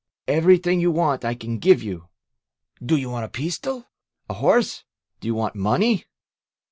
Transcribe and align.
Everything 0.27 0.79
you 0.79 0.89
want 0.89 1.23
I 1.23 1.35
can 1.35 1.59
give 1.59 1.83
you! 1.83 2.07
Do 2.83 2.95
you 2.95 3.07
want 3.11 3.25
a 3.25 3.29
pistol? 3.29 3.85
Ahorse? 4.31 4.83
Do 5.19 5.27
you 5.27 5.35
want 5.35 5.53
money?" 5.53 6.05